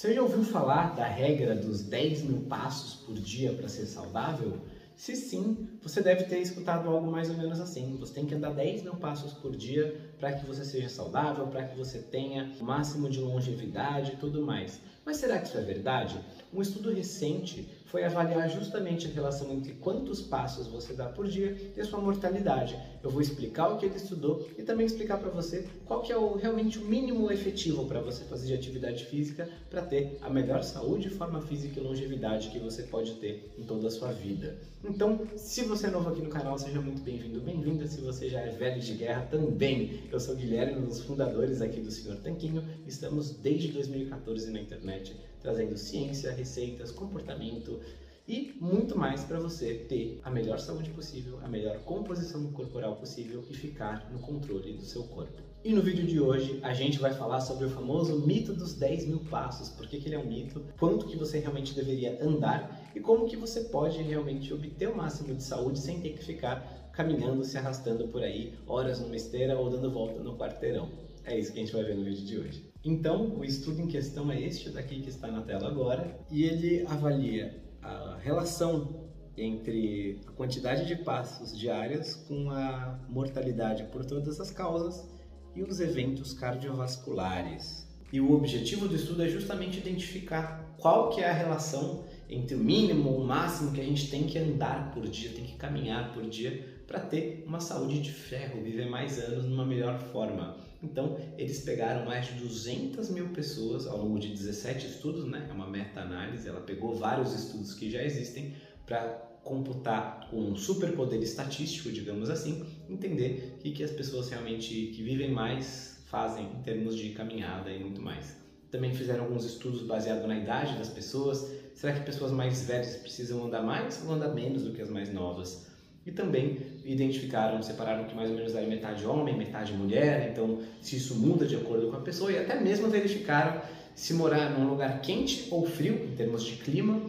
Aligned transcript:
Você 0.00 0.14
já 0.14 0.22
ouviu 0.22 0.42
falar 0.42 0.94
da 0.94 1.04
regra 1.04 1.54
dos 1.54 1.82
10 1.82 2.22
mil 2.22 2.40
passos 2.48 2.94
por 2.94 3.18
dia 3.18 3.52
para 3.52 3.68
ser 3.68 3.84
saudável? 3.84 4.56
Se 4.96 5.14
sim, 5.14 5.54
você 5.82 6.00
deve 6.00 6.24
ter 6.24 6.38
escutado 6.40 6.88
algo 6.88 7.10
mais 7.10 7.28
ou 7.28 7.36
menos 7.36 7.60
assim. 7.60 7.98
Você 7.98 8.14
tem 8.14 8.24
que 8.24 8.34
andar 8.34 8.48
10 8.48 8.82
mil 8.82 8.96
passos 8.96 9.34
por 9.34 9.54
dia 9.54 9.92
para 10.18 10.32
que 10.32 10.46
você 10.46 10.64
seja 10.64 10.88
saudável, 10.88 11.46
para 11.46 11.64
que 11.64 11.76
você 11.76 12.00
tenha 12.00 12.50
o 12.58 12.64
máximo 12.64 13.10
de 13.10 13.20
longevidade 13.20 14.12
e 14.12 14.14
tudo 14.14 14.40
mais. 14.40 14.80
Mas 15.04 15.18
será 15.18 15.38
que 15.38 15.48
isso 15.48 15.58
é 15.58 15.62
verdade? 15.62 16.24
Um 16.50 16.62
estudo 16.62 16.88
recente 16.88 17.68
foi 17.90 18.04
avaliar 18.04 18.48
justamente 18.48 19.08
a 19.08 19.10
relação 19.10 19.52
entre 19.52 19.72
quantos 19.74 20.22
passos 20.22 20.68
você 20.68 20.92
dá 20.92 21.06
por 21.06 21.26
dia 21.26 21.72
e 21.76 21.80
a 21.80 21.84
sua 21.84 22.00
mortalidade. 22.00 22.78
Eu 23.02 23.10
vou 23.10 23.20
explicar 23.20 23.68
o 23.68 23.78
que 23.78 23.86
ele 23.86 23.96
estudou 23.96 24.48
e 24.56 24.62
também 24.62 24.86
explicar 24.86 25.18
para 25.18 25.30
você 25.30 25.66
qual 25.84 26.00
que 26.00 26.12
é 26.12 26.16
o, 26.16 26.36
realmente 26.36 26.78
o 26.78 26.84
mínimo 26.84 27.30
efetivo 27.32 27.86
para 27.86 28.00
você 28.00 28.24
fazer 28.24 28.46
de 28.46 28.54
atividade 28.54 29.04
física 29.06 29.48
para 29.68 29.82
ter 29.82 30.18
a 30.22 30.30
melhor 30.30 30.62
saúde, 30.62 31.10
forma 31.10 31.42
física 31.42 31.80
e 31.80 31.82
longevidade 31.82 32.50
que 32.50 32.60
você 32.60 32.84
pode 32.84 33.14
ter 33.14 33.52
em 33.58 33.64
toda 33.64 33.88
a 33.88 33.90
sua 33.90 34.12
vida. 34.12 34.56
Então, 34.84 35.26
se 35.36 35.62
você 35.64 35.88
é 35.88 35.90
novo 35.90 36.10
aqui 36.10 36.22
no 36.22 36.30
canal, 36.30 36.56
seja 36.58 36.80
muito 36.80 37.02
bem-vindo, 37.02 37.40
bem-vinda. 37.40 37.86
Se 37.86 38.00
você 38.00 38.28
já 38.28 38.40
é 38.40 38.50
velho 38.50 38.80
de 38.80 38.94
guerra, 38.94 39.26
também. 39.30 40.04
Eu 40.10 40.20
sou 40.20 40.36
Guilherme, 40.36 40.80
um 40.80 40.86
dos 40.86 41.02
fundadores 41.02 41.60
aqui 41.60 41.80
do 41.80 41.90
Senhor 41.90 42.16
Tanquinho. 42.18 42.64
Estamos 42.86 43.30
desde 43.30 43.68
2014 43.68 44.50
na 44.50 44.60
internet 44.60 45.14
trazendo 45.40 45.76
ciência, 45.76 46.32
receitas, 46.32 46.90
comportamento 46.90 47.80
e 48.28 48.54
muito 48.60 48.96
mais 48.96 49.24
para 49.24 49.40
você 49.40 49.74
ter 49.74 50.20
a 50.22 50.30
melhor 50.30 50.60
saúde 50.60 50.90
possível, 50.90 51.40
a 51.42 51.48
melhor 51.48 51.78
composição 51.80 52.52
corporal 52.52 52.94
possível 52.96 53.42
e 53.50 53.54
ficar 53.54 54.08
no 54.12 54.20
controle 54.20 54.74
do 54.74 54.84
seu 54.84 55.02
corpo. 55.04 55.42
E 55.64 55.72
no 55.72 55.82
vídeo 55.82 56.06
de 56.06 56.20
hoje 56.20 56.60
a 56.62 56.72
gente 56.72 56.98
vai 56.98 57.12
falar 57.12 57.40
sobre 57.40 57.66
o 57.66 57.70
famoso 57.70 58.24
mito 58.26 58.52
dos 58.52 58.74
10 58.74 59.06
mil 59.06 59.18
passos, 59.24 59.68
por 59.68 59.86
que, 59.86 59.98
que 59.98 60.08
ele 60.08 60.14
é 60.14 60.18
um 60.18 60.26
mito, 60.26 60.64
quanto 60.78 61.06
que 61.06 61.16
você 61.16 61.38
realmente 61.38 61.74
deveria 61.74 62.24
andar 62.24 62.90
e 62.94 63.00
como 63.00 63.26
que 63.26 63.36
você 63.36 63.62
pode 63.62 64.00
realmente 64.00 64.54
obter 64.54 64.88
o 64.88 64.96
máximo 64.96 65.34
de 65.34 65.42
saúde 65.42 65.80
sem 65.80 66.00
ter 66.00 66.10
que 66.10 66.24
ficar 66.24 66.90
caminhando, 66.92 67.44
se 67.44 67.58
arrastando 67.58 68.08
por 68.08 68.22
aí, 68.22 68.54
horas 68.66 69.00
numa 69.00 69.16
esteira 69.16 69.58
ou 69.58 69.68
dando 69.68 69.90
volta 69.90 70.20
no 70.20 70.36
quarteirão. 70.36 70.88
É 71.24 71.38
isso 71.38 71.52
que 71.52 71.58
a 71.58 71.62
gente 71.62 71.72
vai 71.72 71.84
ver 71.84 71.96
no 71.96 72.04
vídeo 72.04 72.24
de 72.24 72.38
hoje. 72.38 72.69
Então, 72.84 73.38
o 73.38 73.44
estudo 73.44 73.82
em 73.82 73.86
questão 73.86 74.32
é 74.32 74.40
este 74.40 74.70
daqui 74.70 75.00
que 75.00 75.10
está 75.10 75.28
na 75.28 75.42
tela 75.42 75.68
agora, 75.68 76.18
e 76.30 76.44
ele 76.44 76.84
avalia 76.86 77.62
a 77.82 78.16
relação 78.22 79.10
entre 79.36 80.20
a 80.26 80.32
quantidade 80.32 80.86
de 80.86 80.96
passos 80.96 81.56
diários 81.56 82.14
com 82.14 82.50
a 82.50 82.98
mortalidade 83.08 83.84
por 83.84 84.04
todas 84.04 84.40
as 84.40 84.50
causas 84.50 85.08
e 85.54 85.62
os 85.62 85.80
eventos 85.80 86.32
cardiovasculares. 86.32 87.86
E 88.12 88.20
o 88.20 88.32
objetivo 88.32 88.88
do 88.88 88.96
estudo 88.96 89.22
é 89.22 89.28
justamente 89.28 89.78
identificar 89.78 90.74
qual 90.78 91.10
que 91.10 91.20
é 91.20 91.28
a 91.28 91.32
relação 91.32 92.04
entre 92.28 92.56
o 92.56 92.58
mínimo 92.58 93.10
ou 93.10 93.20
o 93.20 93.26
máximo 93.26 93.72
que 93.72 93.80
a 93.80 93.84
gente 93.84 94.10
tem 94.10 94.24
que 94.24 94.38
andar 94.38 94.90
por 94.92 95.06
dia, 95.06 95.30
tem 95.30 95.44
que 95.44 95.56
caminhar 95.56 96.12
por 96.12 96.28
dia 96.28 96.82
para 96.86 97.00
ter 97.00 97.44
uma 97.46 97.60
saúde 97.60 98.00
de 98.00 98.10
ferro, 98.10 98.62
viver 98.62 98.88
mais 98.88 99.18
anos 99.18 99.44
numa 99.44 99.64
melhor 99.64 99.98
forma. 99.98 100.69
Então, 100.82 101.14
eles 101.36 101.58
pegaram 101.58 102.04
mais 102.04 102.24
de 102.26 102.32
200 102.32 103.08
mil 103.08 103.28
pessoas 103.28 103.86
ao 103.86 103.96
longo 103.96 104.18
de 104.18 104.30
17 104.30 104.86
estudos, 104.86 105.24
né? 105.24 105.46
É 105.48 105.52
uma 105.52 105.66
meta-análise, 105.66 106.48
ela 106.48 106.60
pegou 106.60 106.92
vários 106.94 107.32
estudos 107.32 107.74
que 107.74 107.88
já 107.90 108.02
existem 108.02 108.48
para 108.86 109.04
computar 109.42 110.20
com 110.28 110.40
um 110.50 110.54
superpoder 110.54 111.22
estatístico, 111.22 111.90
digamos 111.90 112.28
assim, 112.28 112.60
entender 112.88 113.38
o 113.56 113.58
que, 113.58 113.70
que 113.70 113.82
as 113.82 113.90
pessoas 113.90 114.28
realmente 114.28 114.86
que 114.86 115.02
vivem 115.02 115.30
mais 115.30 115.98
fazem 116.04 116.44
em 116.52 116.58
termos 116.58 116.94
de 116.94 117.08
caminhada 117.10 117.72
e 117.72 117.78
muito 117.78 118.02
mais. 118.02 118.36
Também 118.70 118.92
fizeram 118.92 119.24
alguns 119.24 119.44
estudos 119.44 119.82
baseados 119.82 120.24
na 120.24 120.36
idade 120.36 120.76
das 120.76 120.88
pessoas. 120.88 121.44
Será 121.72 121.92
que 121.92 122.00
pessoas 122.00 122.30
mais 122.30 122.62
velhas 122.62 122.96
precisam 122.96 123.42
andar 123.42 123.60
mais 123.60 123.98
ou 124.00 124.10
andar 124.10 124.28
menos 124.28 124.62
do 124.62 124.70
que 124.70 124.80
as 124.80 124.88
mais 124.88 125.08
novas? 125.10 125.58
E 126.06 126.10
também 126.10 126.58
identificaram, 126.84 127.62
separaram 127.62 128.04
que 128.04 128.14
mais 128.14 128.30
ou 128.30 128.36
menos 128.36 128.54
era 128.54 128.66
metade 128.66 129.04
homem, 129.04 129.36
metade 129.36 129.72
mulher, 129.72 130.30
então 130.32 130.60
se 130.80 130.96
isso 130.96 131.14
muda 131.14 131.46
de 131.46 131.56
acordo 131.56 131.88
com 131.88 131.96
a 131.96 132.00
pessoa, 132.00 132.32
e 132.32 132.38
até 132.38 132.58
mesmo 132.58 132.88
verificaram 132.88 133.60
se 133.94 134.14
morar 134.14 134.58
num 134.58 134.68
lugar 134.68 135.02
quente 135.02 135.48
ou 135.50 135.66
frio, 135.66 135.94
em 136.10 136.16
termos 136.16 136.42
de 136.42 136.56
clima, 136.56 137.00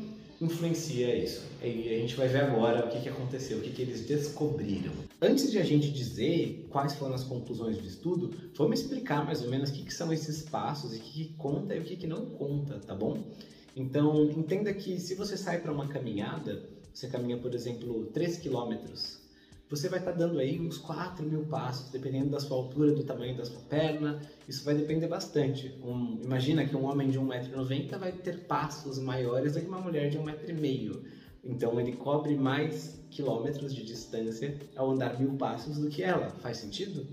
influencia 0.42 1.16
isso. 1.16 1.44
E 1.64 1.94
a 1.94 2.00
gente 2.00 2.16
vai 2.16 2.28
ver 2.28 2.42
agora 2.42 2.86
o 2.86 2.90
que, 2.90 3.00
que 3.02 3.10
aconteceu, 3.10 3.60
o 3.60 3.62
que, 3.62 3.70
que 3.70 3.82
eles 3.82 4.02
descobriram. 4.02 4.92
Antes 5.22 5.52
de 5.52 5.60
a 5.60 5.64
gente 5.64 5.92
dizer 5.92 6.68
quais 6.70 6.96
foram 6.96 7.14
as 7.14 7.24
conclusões 7.24 7.78
do 7.78 7.88
estudo, 7.88 8.32
vamos 8.56 8.82
explicar 8.82 9.24
mais 9.24 9.44
ou 9.44 9.50
menos 9.50 9.70
o 9.70 9.74
que, 9.74 9.94
são 9.94 10.12
esses 10.12 10.42
passos 10.42 10.96
e 10.96 10.98
o 10.98 11.00
que, 11.00 11.26
que 11.26 11.34
conta 11.36 11.76
e 11.76 11.80
o 11.80 11.84
que, 11.84 11.96
que 11.96 12.08
não 12.08 12.26
conta, 12.26 12.80
tá 12.80 12.96
bom? 12.96 13.22
Então, 13.76 14.26
entenda 14.32 14.74
que 14.74 15.00
se 15.00 15.14
você 15.16 15.38
sai 15.38 15.60
para 15.60 15.72
uma 15.72 15.88
caminhada, 15.88 16.68
você 16.94 17.07
caminha, 17.07 17.38
por 17.38 17.53
exemplo, 17.53 18.06
3 18.13 18.38
quilômetros, 18.38 19.22
você 19.72 19.88
vai 19.88 20.00
estar 20.00 20.12
tá 20.12 20.18
dando 20.18 20.38
aí 20.38 20.59
uns 20.59 20.78
4 20.78 21.25
mil 21.25 21.46
passos, 21.46 21.90
dependendo 21.91 22.29
da 22.29 22.41
sua 22.41 22.57
altura, 22.57 22.91
do 22.91 23.06
tamanho 23.06 23.38
da 23.38 23.46
sua 23.46 23.62
perna. 23.62 24.19
Isso 24.46 24.66
vai 24.66 24.75
depender 24.75 25.07
bastante. 25.07 25.74
Um, 25.81 26.19
imagina 26.22 26.66
que 26.66 26.75
um 26.75 26.84
homem 26.84 27.09
de 27.09 27.18
1,90m 27.18 27.97
vai 27.97 28.12
ter 28.12 28.40
passos 28.40 29.00
maiores 29.00 29.53
do 29.53 29.62
que 29.62 29.68
uma 29.68 29.79
mulher 29.79 30.09
de 30.09 30.19
1,5m. 30.19 31.02
Então 31.41 31.79
ele 31.79 31.94
cobre 31.94 32.35
mais 32.35 33.02
quilômetros 33.09 33.73
de 33.73 33.85
distância 33.85 34.58
ao 34.75 34.91
andar 34.91 35.18
mil 35.18 35.38
passos 35.38 35.78
do 35.78 35.88
que 35.88 36.03
ela. 36.03 36.31
Faz 36.41 36.58
sentido? 36.58 37.08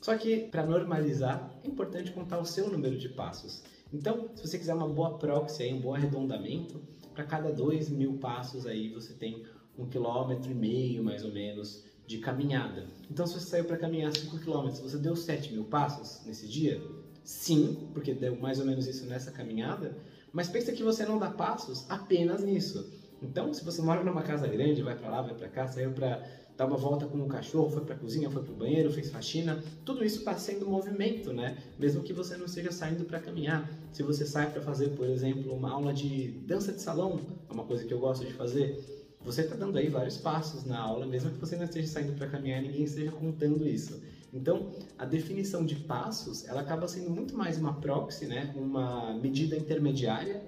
Só 0.00 0.16
que 0.16 0.46
para 0.46 0.64
normalizar, 0.64 1.58
é 1.64 1.68
importante 1.68 2.12
contar 2.12 2.38
o 2.38 2.44
seu 2.44 2.70
número 2.70 2.96
de 2.96 3.08
passos. 3.08 3.64
Então, 3.92 4.30
se 4.36 4.46
você 4.46 4.58
quiser 4.58 4.74
uma 4.74 4.88
boa 4.88 5.18
proxy, 5.18 5.72
um 5.72 5.80
bom 5.80 5.94
arredondamento, 5.94 6.80
para 7.16 7.24
cada 7.24 7.50
dois 7.50 7.88
mil 7.88 8.18
passos 8.18 8.66
aí 8.66 8.90
você 8.90 9.14
tem 9.14 9.42
um 9.78 9.86
quilômetro 9.86 10.50
e 10.50 10.54
meio 10.54 11.02
mais 11.02 11.24
ou 11.24 11.32
menos 11.32 11.82
de 12.06 12.18
caminhada. 12.18 12.86
Então, 13.10 13.26
se 13.26 13.34
você 13.34 13.46
saiu 13.46 13.64
para 13.64 13.78
caminhar 13.78 14.14
5 14.14 14.38
quilômetros, 14.38 14.80
você 14.80 14.96
deu 14.96 15.16
7 15.16 15.52
mil 15.52 15.64
passos 15.64 16.24
nesse 16.24 16.46
dia? 16.46 16.80
Sim, 17.24 17.88
porque 17.92 18.14
deu 18.14 18.36
mais 18.36 18.60
ou 18.60 18.66
menos 18.66 18.86
isso 18.86 19.06
nessa 19.06 19.32
caminhada. 19.32 19.96
Mas 20.32 20.48
pensa 20.48 20.72
que 20.72 20.84
você 20.84 21.04
não 21.04 21.18
dá 21.18 21.30
passos 21.30 21.84
apenas 21.90 22.44
nisso. 22.44 22.92
Então, 23.20 23.52
se 23.52 23.64
você 23.64 23.82
mora 23.82 24.04
numa 24.04 24.22
casa 24.22 24.46
grande, 24.46 24.82
vai 24.82 24.96
para 24.96 25.10
lá, 25.10 25.22
vai 25.22 25.34
para 25.34 25.48
cá, 25.48 25.66
saiu 25.66 25.90
para 25.92 26.22
dar 26.56 26.66
uma 26.66 26.76
volta 26.76 27.06
com 27.06 27.18
o 27.18 27.26
cachorro, 27.26 27.70
foi 27.70 27.84
para 27.84 27.94
a 27.94 27.98
cozinha, 27.98 28.30
foi 28.30 28.42
para 28.42 28.52
o 28.52 28.56
banheiro, 28.56 28.90
fez 28.92 29.10
faxina, 29.10 29.62
tudo 29.84 30.04
isso 30.04 30.18
está 30.18 30.36
sendo 30.36 30.66
movimento, 30.66 31.32
né? 31.32 31.56
Mesmo 31.78 32.02
que 32.02 32.12
você 32.12 32.36
não 32.36 32.46
esteja 32.46 32.72
saindo 32.72 33.04
para 33.04 33.20
caminhar. 33.20 33.70
Se 33.92 34.02
você 34.02 34.24
sai 34.24 34.50
para 34.50 34.62
fazer, 34.62 34.90
por 34.90 35.06
exemplo, 35.06 35.52
uma 35.52 35.70
aula 35.70 35.92
de 35.92 36.28
dança 36.46 36.72
de 36.72 36.80
salão, 36.80 37.20
é 37.48 37.52
uma 37.52 37.64
coisa 37.64 37.84
que 37.84 37.92
eu 37.92 37.98
gosto 37.98 38.24
de 38.24 38.32
fazer, 38.32 38.96
você 39.20 39.42
está 39.42 39.56
dando 39.56 39.76
aí 39.76 39.88
vários 39.88 40.16
passos 40.16 40.64
na 40.64 40.78
aula, 40.78 41.04
mesmo 41.04 41.30
que 41.30 41.38
você 41.38 41.56
não 41.56 41.64
esteja 41.64 41.88
saindo 41.88 42.12
para 42.12 42.28
caminhar, 42.28 42.62
ninguém 42.62 42.84
esteja 42.84 43.10
contando 43.10 43.66
isso. 43.66 44.00
Então, 44.32 44.70
a 44.98 45.04
definição 45.04 45.64
de 45.64 45.74
passos, 45.76 46.46
ela 46.46 46.60
acaba 46.60 46.86
sendo 46.86 47.10
muito 47.10 47.36
mais 47.36 47.58
uma 47.58 47.74
proxy, 47.74 48.26
né? 48.26 48.52
Uma 48.54 49.14
medida 49.14 49.56
intermediária 49.56 50.42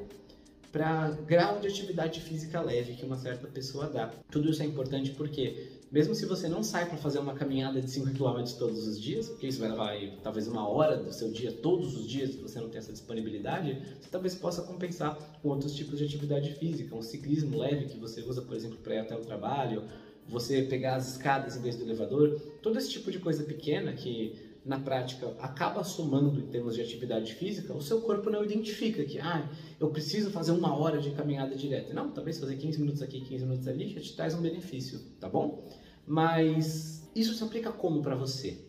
para 0.70 1.10
grau 1.26 1.58
de 1.58 1.66
atividade 1.66 2.20
física 2.20 2.60
leve 2.60 2.94
que 2.94 3.04
uma 3.04 3.16
certa 3.16 3.48
pessoa 3.48 3.88
dá. 3.88 4.12
Tudo 4.30 4.50
isso 4.50 4.62
é 4.62 4.66
importante 4.66 5.10
porque 5.12 5.77
mesmo 5.90 6.14
se 6.14 6.26
você 6.26 6.48
não 6.48 6.62
sai 6.62 6.86
para 6.86 6.98
fazer 6.98 7.18
uma 7.18 7.34
caminhada 7.34 7.80
de 7.80 7.90
5 7.90 8.10
km 8.12 8.42
todos 8.58 8.86
os 8.86 9.00
dias, 9.00 9.28
porque 9.28 9.46
isso 9.46 9.60
vai 9.60 9.70
levar 9.70 9.90
aí, 9.90 10.12
talvez 10.22 10.46
uma 10.46 10.68
hora 10.68 10.96
do 10.96 11.12
seu 11.12 11.30
dia 11.30 11.50
todos 11.50 11.96
os 11.96 12.06
dias, 12.06 12.30
se 12.30 12.36
você 12.38 12.60
não 12.60 12.68
tem 12.68 12.78
essa 12.78 12.92
disponibilidade, 12.92 13.80
você 14.00 14.08
talvez 14.10 14.34
possa 14.34 14.62
compensar 14.62 15.18
com 15.42 15.48
outros 15.48 15.74
tipos 15.74 15.98
de 15.98 16.04
atividade 16.04 16.54
física, 16.54 16.94
um 16.94 17.02
ciclismo 17.02 17.58
leve 17.58 17.86
que 17.86 17.98
você 17.98 18.20
usa, 18.22 18.42
por 18.42 18.54
exemplo, 18.54 18.78
para 18.78 18.94
ir 18.94 18.98
até 18.98 19.16
o 19.16 19.20
trabalho, 19.20 19.84
você 20.28 20.62
pegar 20.62 20.96
as 20.96 21.12
escadas 21.12 21.56
em 21.56 21.62
vez 21.62 21.76
do 21.76 21.84
elevador, 21.84 22.38
todo 22.62 22.76
esse 22.76 22.90
tipo 22.90 23.10
de 23.10 23.18
coisa 23.18 23.42
pequena 23.44 23.92
que 23.94 24.47
na 24.68 24.78
prática 24.78 25.34
acaba 25.40 25.82
somando 25.82 26.38
em 26.38 26.46
termos 26.46 26.74
de 26.74 26.82
atividade 26.82 27.34
física, 27.34 27.72
o 27.72 27.80
seu 27.80 28.02
corpo 28.02 28.28
não 28.28 28.44
identifica 28.44 29.02
que, 29.02 29.18
ah, 29.18 29.50
eu 29.80 29.88
preciso 29.88 30.30
fazer 30.30 30.52
uma 30.52 30.76
hora 30.76 31.00
de 31.00 31.10
caminhada 31.12 31.56
direta. 31.56 31.94
Não, 31.94 32.10
talvez 32.10 32.38
fazer 32.38 32.56
15 32.56 32.78
minutos 32.78 33.00
aqui, 33.00 33.22
15 33.22 33.44
minutos 33.46 33.66
ali 33.66 33.88
já 33.88 34.00
te 34.00 34.14
traz 34.14 34.34
um 34.34 34.42
benefício, 34.42 35.00
tá 35.18 35.26
bom? 35.26 35.66
Mas 36.06 37.10
isso 37.16 37.32
se 37.34 37.42
aplica 37.42 37.72
como 37.72 38.02
para 38.02 38.14
você? 38.14 38.68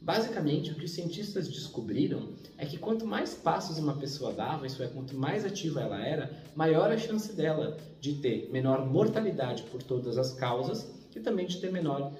Basicamente, 0.00 0.70
o 0.70 0.74
que 0.74 0.86
os 0.86 0.92
cientistas 0.92 1.46
descobriram 1.46 2.30
é 2.56 2.64
que 2.64 2.78
quanto 2.78 3.06
mais 3.06 3.34
passos 3.34 3.78
uma 3.78 3.96
pessoa 3.96 4.32
dava, 4.32 4.66
isso 4.66 4.82
é, 4.82 4.86
quanto 4.86 5.14
mais 5.14 5.44
ativa 5.44 5.82
ela 5.82 6.02
era, 6.06 6.30
maior 6.56 6.90
a 6.90 6.96
chance 6.96 7.32
dela 7.34 7.76
de 8.00 8.14
ter 8.14 8.50
menor 8.50 8.86
mortalidade 8.86 9.62
por 9.64 9.82
todas 9.82 10.16
as 10.16 10.32
causas 10.32 10.90
e 11.14 11.20
também 11.20 11.46
de 11.46 11.58
ter 11.60 11.70
menor 11.70 12.12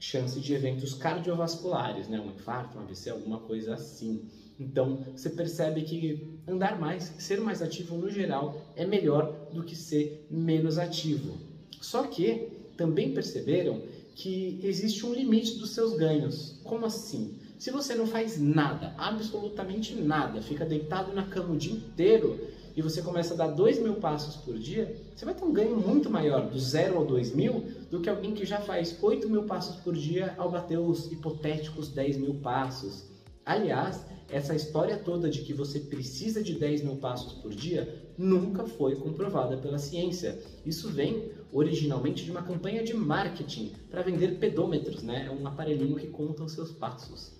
chance 0.00 0.40
de 0.40 0.54
eventos 0.54 0.94
cardiovasculares, 0.94 2.08
né? 2.08 2.18
um 2.18 2.30
infarto, 2.30 2.78
um 2.78 2.80
AVC, 2.80 3.10
alguma 3.10 3.38
coisa 3.38 3.74
assim. 3.74 4.22
Então, 4.58 5.04
você 5.14 5.30
percebe 5.30 5.82
que 5.82 6.40
andar 6.48 6.78
mais, 6.78 7.14
ser 7.18 7.40
mais 7.40 7.62
ativo 7.62 7.96
no 7.96 8.10
geral, 8.10 8.60
é 8.74 8.84
melhor 8.84 9.48
do 9.52 9.62
que 9.62 9.76
ser 9.76 10.26
menos 10.30 10.78
ativo. 10.78 11.38
Só 11.80 12.02
que 12.04 12.48
também 12.76 13.12
perceberam 13.12 13.82
que 14.14 14.58
existe 14.62 15.04
um 15.06 15.14
limite 15.14 15.58
dos 15.58 15.70
seus 15.70 15.96
ganhos. 15.96 16.58
Como 16.64 16.84
assim? 16.84 17.38
Se 17.58 17.70
você 17.70 17.94
não 17.94 18.06
faz 18.06 18.40
nada, 18.40 18.94
absolutamente 18.96 19.94
nada, 19.94 20.40
fica 20.40 20.64
deitado 20.64 21.12
na 21.12 21.24
cama 21.24 21.52
o 21.52 21.58
dia 21.58 21.72
inteiro, 21.72 22.38
e 22.76 22.82
você 22.82 23.02
começa 23.02 23.34
a 23.34 23.36
dar 23.36 23.48
2 23.48 23.80
mil 23.80 23.94
passos 23.94 24.36
por 24.36 24.58
dia, 24.58 24.96
você 25.14 25.24
vai 25.24 25.34
ter 25.34 25.44
um 25.44 25.52
ganho 25.52 25.76
muito 25.76 26.08
maior 26.08 26.48
do 26.48 26.58
0 26.58 26.98
ao 26.98 27.04
2 27.04 27.34
mil 27.34 27.64
do 27.90 28.00
que 28.00 28.08
alguém 28.08 28.32
que 28.32 28.46
já 28.46 28.60
faz 28.60 28.96
8 29.02 29.28
mil 29.28 29.44
passos 29.44 29.76
por 29.76 29.94
dia 29.94 30.34
ao 30.38 30.50
bater 30.50 30.78
os 30.78 31.10
hipotéticos 31.10 31.88
10 31.88 32.18
mil 32.18 32.34
passos. 32.34 33.04
Aliás, 33.44 34.04
essa 34.30 34.54
história 34.54 34.96
toda 34.96 35.28
de 35.28 35.42
que 35.42 35.52
você 35.52 35.80
precisa 35.80 36.42
de 36.42 36.54
10 36.54 36.84
mil 36.84 36.96
passos 36.96 37.32
por 37.32 37.52
dia 37.52 38.00
nunca 38.16 38.64
foi 38.64 38.94
comprovada 38.94 39.56
pela 39.56 39.78
ciência. 39.78 40.38
Isso 40.64 40.88
vem 40.88 41.32
originalmente 41.52 42.24
de 42.24 42.30
uma 42.30 42.42
campanha 42.42 42.84
de 42.84 42.94
marketing 42.94 43.72
para 43.90 44.02
vender 44.02 44.38
pedômetros, 44.38 45.02
né? 45.02 45.26
É 45.26 45.30
um 45.30 45.46
aparelhinho 45.46 45.96
que 45.96 46.06
conta 46.06 46.44
os 46.44 46.52
seus 46.52 46.70
passos. 46.70 47.39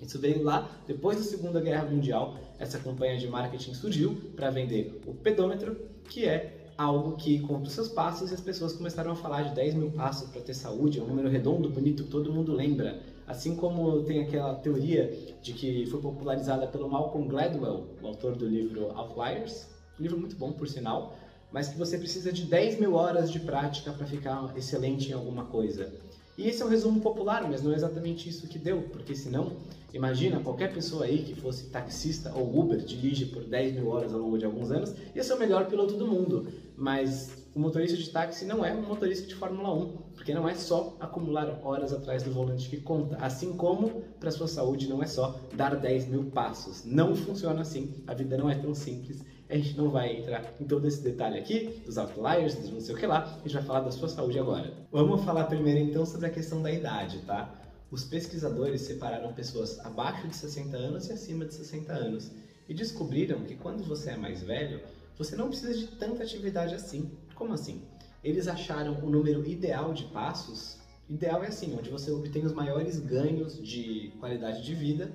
Isso 0.00 0.18
veio 0.18 0.42
lá 0.42 0.70
depois 0.86 1.16
da 1.18 1.22
Segunda 1.24 1.60
Guerra 1.60 1.84
Mundial. 1.84 2.36
Essa 2.58 2.78
campanha 2.78 3.16
de 3.18 3.28
marketing 3.28 3.74
surgiu 3.74 4.16
para 4.36 4.50
vender 4.50 5.00
o 5.06 5.14
pedômetro, 5.14 5.76
que 6.08 6.26
é 6.26 6.64
algo 6.76 7.16
que 7.16 7.40
conta 7.40 7.68
os 7.68 7.72
seus 7.72 7.88
passos 7.88 8.30
e 8.30 8.34
as 8.34 8.40
pessoas 8.40 8.72
começaram 8.72 9.12
a 9.12 9.16
falar 9.16 9.42
de 9.42 9.54
10 9.54 9.74
mil 9.74 9.90
passos 9.92 10.28
para 10.28 10.40
ter 10.40 10.54
saúde, 10.54 10.98
é 10.98 11.02
um 11.02 11.06
número 11.06 11.28
redondo, 11.28 11.68
bonito, 11.68 12.04
todo 12.04 12.32
mundo 12.32 12.52
lembra. 12.52 13.00
Assim 13.26 13.54
como 13.56 14.02
tem 14.02 14.20
aquela 14.20 14.54
teoria 14.54 15.16
de 15.40 15.52
que 15.52 15.86
foi 15.86 16.00
popularizada 16.00 16.66
pelo 16.66 16.88
Malcolm 16.88 17.26
Gladwell, 17.28 17.86
o 18.00 18.06
autor 18.06 18.36
do 18.36 18.46
livro 18.46 18.90
Outliers, 18.90 19.68
livro 19.98 20.18
muito 20.18 20.36
bom 20.36 20.52
por 20.52 20.68
sinal, 20.68 21.16
mas 21.50 21.68
que 21.68 21.78
você 21.78 21.96
precisa 21.96 22.32
de 22.32 22.44
10 22.44 22.80
mil 22.80 22.94
horas 22.94 23.30
de 23.30 23.38
prática 23.38 23.92
para 23.92 24.06
ficar 24.06 24.52
excelente 24.56 25.10
em 25.10 25.12
alguma 25.14 25.44
coisa. 25.44 25.94
E 26.36 26.48
esse 26.48 26.62
é 26.62 26.66
um 26.66 26.68
resumo 26.68 27.00
popular, 27.00 27.48
mas 27.48 27.62
não 27.62 27.72
é 27.72 27.76
exatamente 27.76 28.28
isso 28.28 28.48
que 28.48 28.58
deu, 28.58 28.82
porque 28.92 29.14
senão, 29.14 29.52
imagina 29.92 30.40
qualquer 30.40 30.72
pessoa 30.72 31.04
aí 31.04 31.22
que 31.22 31.34
fosse 31.34 31.66
taxista 31.66 32.32
ou 32.34 32.58
Uber, 32.58 32.78
dirige 32.78 33.26
por 33.26 33.44
10 33.44 33.74
mil 33.74 33.88
horas 33.88 34.12
ao 34.12 34.20
longo 34.20 34.36
de 34.36 34.44
alguns 34.44 34.72
anos, 34.72 34.92
ia 35.14 35.22
ser 35.22 35.34
o 35.34 35.38
melhor 35.38 35.66
piloto 35.66 35.94
do 35.94 36.06
mundo. 36.06 36.48
Mas 36.76 37.30
o 37.54 37.60
motorista 37.60 37.96
de 37.96 38.10
táxi 38.10 38.44
não 38.44 38.64
é 38.64 38.74
um 38.74 38.82
motorista 38.82 39.28
de 39.28 39.34
Fórmula 39.36 39.72
1, 39.72 39.96
porque 40.16 40.34
não 40.34 40.48
é 40.48 40.56
só 40.56 40.96
acumular 40.98 41.60
horas 41.62 41.92
atrás 41.92 42.24
do 42.24 42.32
volante 42.32 42.68
que 42.68 42.78
conta, 42.78 43.16
assim 43.18 43.52
como 43.52 44.02
para 44.18 44.32
sua 44.32 44.48
saúde 44.48 44.88
não 44.88 45.00
é 45.00 45.06
só 45.06 45.38
dar 45.54 45.76
10 45.76 46.08
mil 46.08 46.24
passos. 46.24 46.84
Não 46.84 47.14
funciona 47.14 47.60
assim, 47.60 47.94
a 48.08 48.14
vida 48.14 48.36
não 48.36 48.50
é 48.50 48.56
tão 48.56 48.74
simples 48.74 49.22
a 49.54 49.56
gente 49.56 49.76
não 49.76 49.88
vai 49.88 50.16
entrar 50.16 50.52
em 50.60 50.64
todo 50.64 50.84
esse 50.88 51.00
detalhe 51.00 51.38
aqui, 51.38 51.80
dos 51.86 51.96
outliers, 51.96 52.56
dos 52.56 52.70
não 52.70 52.80
sei 52.80 52.92
o 52.92 52.98
que 52.98 53.06
lá, 53.06 53.22
a 53.22 53.38
gente 53.38 53.54
vai 53.54 53.62
falar 53.62 53.80
da 53.80 53.92
sua 53.92 54.08
saúde 54.08 54.36
agora. 54.36 54.72
Vamos 54.90 55.24
falar 55.24 55.44
primeiro 55.44 55.78
então 55.78 56.04
sobre 56.04 56.26
a 56.26 56.30
questão 56.30 56.60
da 56.60 56.72
idade, 56.72 57.20
tá? 57.20 57.54
Os 57.88 58.02
pesquisadores 58.02 58.80
separaram 58.80 59.32
pessoas 59.32 59.78
abaixo 59.78 60.26
de 60.26 60.34
60 60.34 60.76
anos 60.76 61.08
e 61.08 61.12
acima 61.12 61.44
de 61.44 61.54
60 61.54 61.92
anos 61.92 62.32
e 62.68 62.74
descobriram 62.74 63.44
que 63.44 63.54
quando 63.54 63.84
você 63.84 64.10
é 64.10 64.16
mais 64.16 64.42
velho, 64.42 64.80
você 65.16 65.36
não 65.36 65.48
precisa 65.48 65.72
de 65.72 65.86
tanta 65.86 66.24
atividade 66.24 66.74
assim. 66.74 67.08
Como 67.36 67.52
assim? 67.52 67.80
Eles 68.24 68.48
acharam 68.48 68.98
o 69.04 69.08
número 69.08 69.46
ideal 69.46 69.92
de 69.92 70.02
passos. 70.06 70.78
Ideal 71.08 71.44
é 71.44 71.46
assim, 71.46 71.76
onde 71.78 71.90
você 71.90 72.10
obtém 72.10 72.44
os 72.44 72.52
maiores 72.52 72.98
ganhos 72.98 73.62
de 73.62 74.12
qualidade 74.18 74.64
de 74.64 74.74
vida 74.74 75.12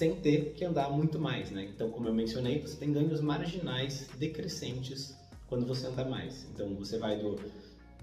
sem 0.00 0.16
ter 0.16 0.54
que 0.54 0.64
andar 0.64 0.90
muito 0.90 1.18
mais, 1.18 1.50
né? 1.50 1.68
Então, 1.74 1.90
como 1.90 2.08
eu 2.08 2.14
mencionei, 2.14 2.58
você 2.58 2.74
tem 2.74 2.90
ganhos 2.90 3.20
marginais 3.20 4.08
decrescentes 4.18 5.14
quando 5.46 5.66
você 5.66 5.88
anda 5.88 6.06
mais. 6.06 6.48
Então, 6.50 6.74
você 6.74 6.96
vai 6.96 7.18
do 7.18 7.36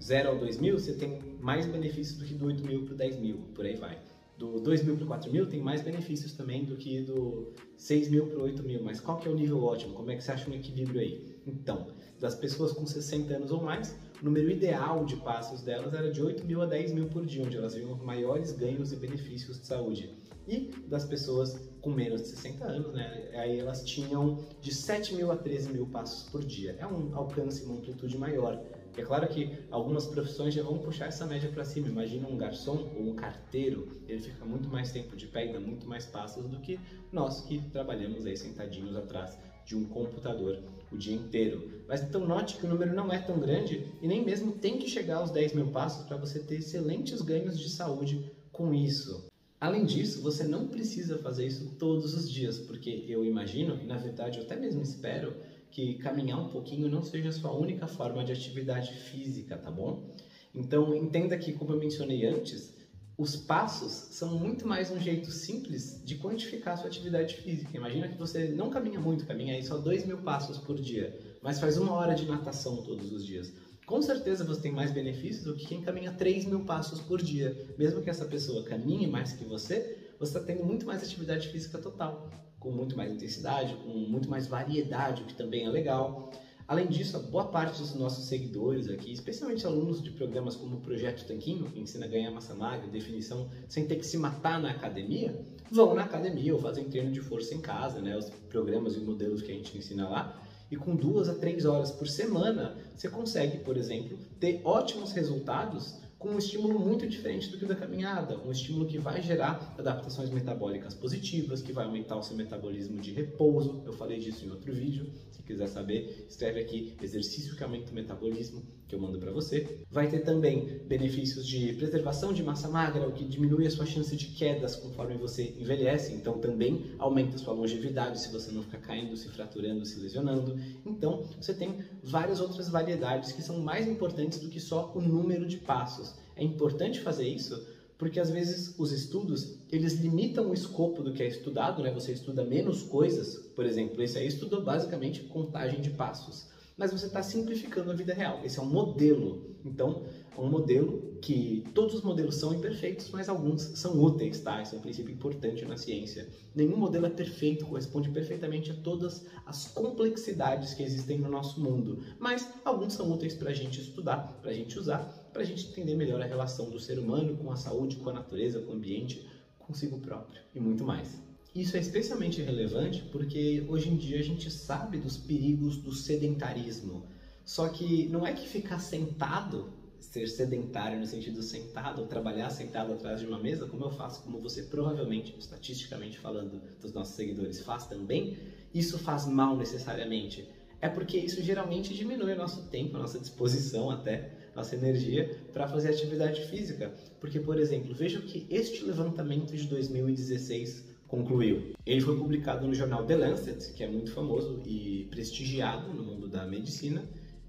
0 0.00 0.28
ao 0.28 0.38
2 0.38 0.60
mil, 0.60 0.78
você 0.78 0.92
tem 0.92 1.18
mais 1.40 1.66
benefícios 1.66 2.16
do 2.16 2.24
que 2.24 2.34
do 2.34 2.46
8 2.46 2.64
mil 2.64 2.84
para 2.84 2.94
o 2.94 2.96
10 2.96 3.18
mil, 3.18 3.38
por 3.52 3.66
aí 3.66 3.74
vai. 3.74 3.98
Do 4.38 4.60
2 4.60 4.84
mil 4.84 4.94
para 4.94 5.04
o 5.04 5.08
4 5.08 5.32
mil 5.32 5.46
tem 5.48 5.60
mais 5.60 5.82
benefícios 5.82 6.34
também 6.34 6.64
do 6.64 6.76
que 6.76 7.00
do 7.00 7.52
6 7.76 8.08
mil 8.10 8.28
para 8.28 8.38
o 8.38 8.42
8 8.44 8.62
mil. 8.62 8.80
Mas 8.80 9.00
qual 9.00 9.18
que 9.18 9.26
é 9.26 9.30
o 9.32 9.34
nível 9.34 9.60
ótimo? 9.64 9.94
Como 9.94 10.08
é 10.12 10.14
que 10.14 10.22
você 10.22 10.30
acha 10.30 10.48
um 10.48 10.54
equilíbrio 10.54 11.00
aí? 11.00 11.26
Então, 11.44 11.88
das 12.20 12.34
pessoas 12.34 12.72
com 12.72 12.86
60 12.86 13.34
anos 13.34 13.50
ou 13.50 13.62
mais, 13.62 13.96
o 14.20 14.24
número 14.24 14.50
ideal 14.50 15.04
de 15.04 15.16
passos 15.16 15.62
delas 15.62 15.94
era 15.94 16.10
de 16.10 16.20
8 16.20 16.44
mil 16.44 16.60
a 16.60 16.66
10 16.66 16.92
mil 16.92 17.08
por 17.08 17.24
dia, 17.24 17.44
onde 17.44 17.56
elas 17.56 17.74
viam 17.74 17.94
maiores 17.96 18.52
ganhos 18.52 18.92
e 18.92 18.96
benefícios 18.96 19.60
de 19.60 19.66
saúde. 19.66 20.12
E 20.46 20.70
das 20.88 21.04
pessoas 21.04 21.68
com 21.80 21.90
menos 21.90 22.22
de 22.22 22.28
60 22.28 22.64
anos, 22.64 22.94
né, 22.94 23.30
aí 23.34 23.58
elas 23.58 23.84
tinham 23.84 24.44
de 24.60 24.74
7 24.74 25.14
mil 25.14 25.30
a 25.30 25.36
13 25.36 25.72
mil 25.72 25.86
passos 25.86 26.28
por 26.30 26.42
dia. 26.42 26.76
É 26.80 26.86
um 26.86 27.14
alcance, 27.14 27.64
uma 27.64 27.74
amplitude 27.74 28.18
maior. 28.18 28.60
É 28.96 29.02
claro 29.02 29.28
que 29.28 29.56
algumas 29.70 30.06
profissões 30.06 30.54
já 30.54 30.62
vão 30.62 30.78
puxar 30.78 31.06
essa 31.06 31.24
média 31.24 31.48
para 31.52 31.64
cima. 31.64 31.86
Imagina 31.86 32.26
um 32.26 32.36
garçom 32.36 32.90
ou 32.96 33.10
um 33.10 33.14
carteiro, 33.14 33.88
ele 34.08 34.20
fica 34.20 34.44
muito 34.44 34.68
mais 34.68 34.90
tempo 34.90 35.14
de 35.14 35.26
pé 35.28 35.48
e 35.48 35.52
dá 35.52 35.60
muito 35.60 35.86
mais 35.86 36.06
passos 36.06 36.48
do 36.48 36.58
que 36.58 36.80
nós 37.12 37.42
que 37.42 37.60
trabalhamos 37.70 38.26
aí 38.26 38.36
sentadinhos 38.36 38.96
atrás 38.96 39.38
de 39.68 39.76
um 39.76 39.84
computador 39.84 40.58
o 40.90 40.96
dia 40.96 41.14
inteiro. 41.14 41.82
Mas 41.86 42.02
então 42.02 42.26
note 42.26 42.56
que 42.56 42.64
o 42.64 42.68
número 42.68 42.94
não 42.94 43.12
é 43.12 43.18
tão 43.18 43.38
grande 43.38 43.86
e 44.00 44.08
nem 44.08 44.24
mesmo 44.24 44.52
tem 44.52 44.78
que 44.78 44.88
chegar 44.88 45.18
aos 45.18 45.30
10 45.30 45.52
mil 45.52 45.66
passos 45.66 46.06
para 46.06 46.16
você 46.16 46.38
ter 46.40 46.56
excelentes 46.56 47.20
ganhos 47.20 47.58
de 47.58 47.68
saúde 47.68 48.32
com 48.50 48.72
isso. 48.72 49.28
Além 49.60 49.84
disso, 49.84 50.22
você 50.22 50.44
não 50.44 50.68
precisa 50.68 51.18
fazer 51.18 51.46
isso 51.46 51.74
todos 51.78 52.14
os 52.14 52.30
dias, 52.30 52.58
porque 52.58 53.04
eu 53.06 53.26
imagino, 53.26 53.78
e 53.82 53.84
na 53.84 53.98
verdade 53.98 54.38
eu 54.38 54.44
até 54.44 54.56
mesmo 54.56 54.80
espero, 54.80 55.34
que 55.70 55.98
caminhar 55.98 56.40
um 56.40 56.48
pouquinho 56.48 56.88
não 56.88 57.02
seja 57.02 57.28
a 57.28 57.32
sua 57.32 57.52
única 57.52 57.86
forma 57.86 58.24
de 58.24 58.32
atividade 58.32 58.94
física, 58.94 59.58
tá 59.58 59.70
bom? 59.70 60.14
Então 60.54 60.94
entenda 60.96 61.36
que, 61.36 61.52
como 61.52 61.72
eu 61.72 61.78
mencionei 61.78 62.24
antes, 62.24 62.72
os 63.18 63.34
passos 63.34 64.14
são 64.14 64.38
muito 64.38 64.64
mais 64.64 64.92
um 64.92 65.00
jeito 65.00 65.32
simples 65.32 66.00
de 66.04 66.14
quantificar 66.18 66.74
a 66.74 66.76
sua 66.76 66.86
atividade 66.86 67.34
física. 67.34 67.76
Imagina 67.76 68.06
que 68.06 68.16
você 68.16 68.46
não 68.50 68.70
caminha 68.70 69.00
muito, 69.00 69.26
caminha 69.26 69.54
aí 69.54 69.62
só 69.64 69.76
2 69.76 70.06
mil 70.06 70.18
passos 70.18 70.58
por 70.58 70.80
dia, 70.80 71.18
mas 71.42 71.58
faz 71.58 71.76
uma 71.76 71.92
hora 71.94 72.14
de 72.14 72.24
natação 72.24 72.76
todos 72.76 73.10
os 73.10 73.26
dias. 73.26 73.52
Com 73.84 74.00
certeza 74.00 74.44
você 74.44 74.60
tem 74.60 74.70
mais 74.70 74.92
benefícios 74.92 75.42
do 75.42 75.56
que 75.56 75.66
quem 75.66 75.82
caminha 75.82 76.12
3 76.12 76.44
mil 76.44 76.60
passos 76.60 77.00
por 77.00 77.20
dia. 77.20 77.74
Mesmo 77.76 78.00
que 78.02 78.08
essa 78.08 78.24
pessoa 78.24 78.62
caminhe 78.62 79.08
mais 79.08 79.32
que 79.32 79.44
você, 79.44 80.14
você 80.20 80.38
está 80.38 80.40
tendo 80.40 80.64
muito 80.64 80.86
mais 80.86 81.02
atividade 81.02 81.48
física 81.48 81.78
total, 81.78 82.30
com 82.60 82.70
muito 82.70 82.96
mais 82.96 83.12
intensidade, 83.12 83.74
com 83.82 83.98
muito 83.98 84.30
mais 84.30 84.46
variedade, 84.46 85.22
o 85.22 85.26
que 85.26 85.34
também 85.34 85.66
é 85.66 85.68
legal. 85.68 86.30
Além 86.68 86.86
disso, 86.86 87.16
a 87.16 87.20
boa 87.20 87.46
parte 87.46 87.80
dos 87.80 87.94
nossos 87.94 88.26
seguidores 88.26 88.90
aqui, 88.90 89.10
especialmente 89.10 89.66
alunos 89.66 90.02
de 90.02 90.10
programas 90.10 90.54
como 90.54 90.76
o 90.76 90.80
Projeto 90.80 91.26
Tanquinho, 91.26 91.64
que 91.64 91.80
ensina 91.80 92.04
a 92.04 92.08
ganhar 92.08 92.30
massa 92.30 92.54
magra, 92.54 92.86
definição, 92.86 93.48
sem 93.66 93.86
ter 93.86 93.96
que 93.96 94.04
se 94.04 94.18
matar 94.18 94.60
na 94.60 94.70
academia, 94.72 95.34
vão 95.72 95.94
na 95.94 96.02
academia 96.02 96.54
ou 96.54 96.60
fazem 96.60 96.84
treino 96.84 97.10
de 97.10 97.22
força 97.22 97.54
em 97.54 97.60
casa, 97.62 98.02
né? 98.02 98.14
Os 98.14 98.28
programas 98.50 98.96
e 98.96 99.00
modelos 99.00 99.40
que 99.40 99.50
a 99.50 99.54
gente 99.54 99.78
ensina 99.78 100.10
lá. 100.10 100.42
E 100.70 100.76
com 100.76 100.94
duas 100.94 101.26
a 101.30 101.34
três 101.34 101.64
horas 101.64 101.90
por 101.90 102.06
semana, 102.06 102.76
você 102.94 103.08
consegue, 103.08 103.60
por 103.60 103.78
exemplo, 103.78 104.18
ter 104.38 104.60
ótimos 104.62 105.12
resultados 105.12 105.96
com 106.18 106.30
um 106.30 106.38
estímulo 106.38 106.78
muito 106.80 107.06
diferente 107.06 107.48
do 107.48 107.58
que 107.58 107.64
o 107.64 107.68
da 107.68 107.76
caminhada, 107.76 108.36
um 108.38 108.50
estímulo 108.50 108.86
que 108.86 108.98
vai 108.98 109.22
gerar 109.22 109.74
adaptações 109.78 110.30
metabólicas 110.30 110.94
positivas, 110.94 111.62
que 111.62 111.72
vai 111.72 111.84
aumentar 111.84 112.16
o 112.16 112.22
seu 112.22 112.36
metabolismo 112.36 113.00
de 113.00 113.12
repouso. 113.12 113.82
Eu 113.86 113.92
falei 113.92 114.18
disso 114.18 114.44
em 114.44 114.50
outro 114.50 114.72
vídeo. 114.72 115.12
Se 115.30 115.42
quiser 115.42 115.68
saber, 115.68 116.26
escreve 116.28 116.60
aqui 116.60 116.96
exercício 117.00 117.56
que 117.56 117.62
aumenta 117.62 117.92
o 117.92 117.94
metabolismo 117.94 118.62
que 118.88 118.94
eu 118.94 119.00
mando 119.00 119.18
para 119.18 119.30
você. 119.30 119.84
Vai 119.90 120.08
ter 120.08 120.20
também 120.20 120.82
benefícios 120.88 121.46
de 121.46 121.74
preservação 121.74 122.32
de 122.32 122.42
massa 122.42 122.68
magra, 122.68 123.06
o 123.06 123.12
que 123.12 123.24
diminui 123.24 123.66
a 123.66 123.70
sua 123.70 123.86
chance 123.86 124.16
de 124.16 124.28
quedas 124.28 124.74
conforme 124.74 125.16
você 125.16 125.54
envelhece, 125.58 126.14
então 126.14 126.38
também 126.38 126.94
aumenta 126.98 127.36
a 127.36 127.38
sua 127.38 127.52
longevidade 127.52 128.20
se 128.20 128.32
você 128.32 128.50
não 128.50 128.62
ficar 128.62 128.78
caindo, 128.78 129.16
se 129.16 129.28
fraturando, 129.28 129.84
se 129.84 130.00
lesionando. 130.00 130.58
Então, 130.86 131.22
você 131.40 131.54
tem 131.54 131.78
várias 132.02 132.40
outras 132.40 132.68
variedades 132.68 133.32
que 133.32 133.42
são 133.42 133.60
mais 133.60 133.86
importantes 133.86 134.38
do 134.38 134.48
que 134.48 134.60
só 134.60 134.92
o 134.94 135.00
número 135.00 135.46
de 135.46 135.58
passos. 135.58 136.14
É 136.36 136.44
importante 136.44 137.00
fazer 137.00 137.28
isso 137.28 137.66
porque 137.98 138.20
às 138.20 138.30
vezes 138.30 138.74
os 138.78 138.92
estudos 138.92 139.56
eles 139.72 139.94
limitam 139.94 140.50
o 140.50 140.54
escopo 140.54 141.02
do 141.02 141.12
que 141.12 141.22
é 141.22 141.26
estudado, 141.26 141.82
né? 141.82 141.90
Você 141.90 142.12
estuda 142.12 142.44
menos 142.44 142.82
coisas, 142.82 143.36
por 143.56 143.66
exemplo, 143.66 144.00
esse 144.00 144.16
aí 144.16 144.28
estudou 144.28 144.62
basicamente 144.62 145.24
contagem 145.24 145.80
de 145.80 145.90
passos 145.90 146.46
mas 146.78 146.92
você 146.92 147.06
está 147.06 147.22
simplificando 147.22 147.90
a 147.90 147.94
vida 147.94 148.14
real. 148.14 148.40
Esse 148.44 148.60
é 148.60 148.62
um 148.62 148.66
modelo. 148.66 149.56
Então, 149.64 150.04
é 150.36 150.40
um 150.40 150.48
modelo 150.48 151.18
que 151.20 151.64
todos 151.74 151.94
os 151.96 152.02
modelos 152.02 152.36
são 152.36 152.54
imperfeitos, 152.54 153.10
mas 153.10 153.28
alguns 153.28 153.60
são 153.60 154.00
úteis, 154.00 154.40
tá? 154.40 154.62
Esse 154.62 154.76
é 154.76 154.78
um 154.78 154.80
princípio 154.80 155.12
importante 155.12 155.64
na 155.64 155.76
ciência. 155.76 156.28
Nenhum 156.54 156.76
modelo 156.76 157.06
é 157.06 157.10
perfeito, 157.10 157.66
corresponde 157.66 158.08
perfeitamente 158.08 158.70
a 158.70 158.74
todas 158.74 159.26
as 159.44 159.66
complexidades 159.66 160.74
que 160.74 160.84
existem 160.84 161.18
no 161.18 161.28
nosso 161.28 161.60
mundo, 161.60 161.98
mas 162.20 162.48
alguns 162.64 162.94
são 162.94 163.10
úteis 163.10 163.34
para 163.34 163.50
a 163.50 163.54
gente 163.54 163.80
estudar, 163.80 164.38
para 164.40 164.52
a 164.52 164.54
gente 164.54 164.78
usar, 164.78 165.00
para 165.32 165.42
a 165.42 165.44
gente 165.44 165.68
entender 165.68 165.96
melhor 165.96 166.22
a 166.22 166.26
relação 166.26 166.70
do 166.70 166.78
ser 166.78 167.00
humano 167.00 167.36
com 167.36 167.50
a 167.50 167.56
saúde, 167.56 167.96
com 167.96 168.08
a 168.10 168.12
natureza, 168.12 168.60
com 168.60 168.72
o 168.72 168.76
ambiente, 168.76 169.28
consigo 169.58 169.98
próprio 169.98 170.40
e 170.54 170.60
muito 170.60 170.84
mais. 170.84 171.27
Isso 171.54 171.76
é 171.76 171.80
especialmente 171.80 172.42
relevante 172.42 173.02
porque 173.10 173.64
hoje 173.68 173.88
em 173.88 173.96
dia 173.96 174.18
a 174.18 174.22
gente 174.22 174.50
sabe 174.50 174.98
dos 174.98 175.16
perigos 175.16 175.78
do 175.78 175.92
sedentarismo. 175.92 177.06
Só 177.44 177.68
que 177.68 178.06
não 178.08 178.26
é 178.26 178.32
que 178.34 178.46
ficar 178.46 178.78
sentado, 178.78 179.72
ser 179.98 180.28
sedentário 180.28 181.00
no 181.00 181.06
sentido 181.06 181.42
sentado, 181.42 182.06
trabalhar 182.06 182.50
sentado 182.50 182.92
atrás 182.92 183.20
de 183.20 183.26
uma 183.26 183.38
mesa, 183.38 183.66
como 183.66 183.84
eu 183.84 183.90
faço, 183.90 184.22
como 184.22 184.38
você 184.38 184.64
provavelmente, 184.64 185.34
estatisticamente 185.38 186.18
falando, 186.18 186.60
dos 186.80 186.92
nossos 186.92 187.14
seguidores 187.16 187.60
faz 187.60 187.86
também, 187.86 188.36
isso 188.74 188.98
faz 188.98 189.26
mal 189.26 189.56
necessariamente. 189.56 190.46
É 190.80 190.88
porque 190.88 191.16
isso 191.16 191.42
geralmente 191.42 191.94
diminui 191.94 192.34
o 192.34 192.36
nosso 192.36 192.68
tempo, 192.68 192.96
a 192.96 193.00
nossa 193.00 193.18
disposição 193.18 193.90
até, 193.90 194.30
nossa 194.54 194.76
energia 194.76 195.40
para 195.52 195.66
fazer 195.66 195.88
atividade 195.88 196.44
física. 196.48 196.94
Porque, 197.18 197.40
por 197.40 197.58
exemplo, 197.58 197.94
veja 197.94 198.20
que 198.20 198.46
este 198.50 198.84
levantamento 198.84 199.56
de 199.56 199.66
2016 199.66 200.97
concluiu. 201.08 201.72
Ele 201.84 202.00
foi 202.00 202.16
publicado 202.16 202.66
no 202.66 202.74
jornal 202.74 203.04
The 203.04 203.16
Lancet, 203.16 203.72
que 203.72 203.82
é 203.82 203.90
muito 203.90 204.12
famoso 204.12 204.62
e 204.64 205.08
prestigiado 205.10 205.92
no 205.92 206.04
mundo 206.04 206.28
da 206.28 206.46
medicina, 206.46 207.02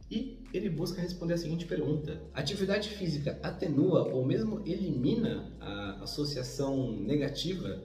e 0.10 0.40
ele 0.52 0.70
busca 0.70 1.02
responder 1.02 1.36
a 1.36 1.38
seguinte 1.38 1.66
pergunta: 1.66 2.20
Atividade 2.34 2.90
física 2.90 3.38
atenua 3.44 4.08
ou 4.12 4.26
mesmo 4.26 4.62
elimina 4.66 5.54
a 5.60 6.04
associação 6.04 6.92
negativa 6.94 7.84